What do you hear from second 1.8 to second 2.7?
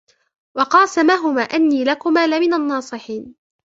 لَكُمَا لَمِنَ